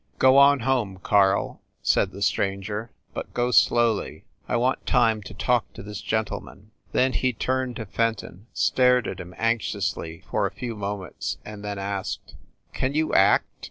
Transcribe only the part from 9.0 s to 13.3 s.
at him anxiously for a few moments, and then asked, "Can you